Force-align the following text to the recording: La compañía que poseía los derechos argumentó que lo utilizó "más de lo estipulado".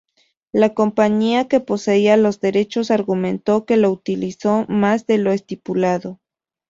La 0.51 0.73
compañía 0.73 1.47
que 1.47 1.59
poseía 1.59 2.17
los 2.17 2.39
derechos 2.39 2.89
argumentó 2.89 3.67
que 3.67 3.77
lo 3.77 3.91
utilizó 3.91 4.65
"más 4.67 5.05
de 5.05 5.19
lo 5.19 5.31
estipulado". 5.31 6.19